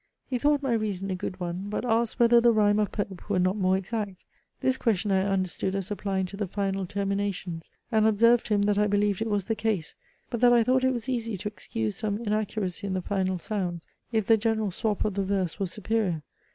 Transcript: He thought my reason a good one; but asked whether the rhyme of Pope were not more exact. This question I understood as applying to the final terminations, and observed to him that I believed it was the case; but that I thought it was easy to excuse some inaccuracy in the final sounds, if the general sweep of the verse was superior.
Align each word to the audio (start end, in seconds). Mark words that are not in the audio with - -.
He 0.25 0.39
thought 0.39 0.63
my 0.63 0.73
reason 0.73 1.11
a 1.11 1.15
good 1.15 1.39
one; 1.39 1.69
but 1.69 1.85
asked 1.85 2.19
whether 2.19 2.41
the 2.41 2.51
rhyme 2.51 2.79
of 2.79 2.91
Pope 2.91 3.29
were 3.29 3.37
not 3.37 3.55
more 3.55 3.77
exact. 3.77 4.25
This 4.59 4.75
question 4.75 5.11
I 5.11 5.21
understood 5.27 5.75
as 5.75 5.91
applying 5.91 6.25
to 6.25 6.37
the 6.37 6.47
final 6.47 6.87
terminations, 6.87 7.69
and 7.91 8.07
observed 8.07 8.47
to 8.47 8.55
him 8.55 8.63
that 8.63 8.79
I 8.79 8.87
believed 8.87 9.21
it 9.21 9.29
was 9.29 9.45
the 9.45 9.53
case; 9.53 9.93
but 10.31 10.41
that 10.41 10.53
I 10.53 10.63
thought 10.63 10.83
it 10.83 10.91
was 10.91 11.07
easy 11.07 11.37
to 11.37 11.47
excuse 11.47 11.97
some 11.97 12.17
inaccuracy 12.23 12.87
in 12.87 12.95
the 12.95 13.01
final 13.03 13.37
sounds, 13.37 13.85
if 14.11 14.25
the 14.25 14.37
general 14.37 14.71
sweep 14.71 15.05
of 15.05 15.13
the 15.13 15.23
verse 15.23 15.59
was 15.59 15.71
superior. 15.71 16.23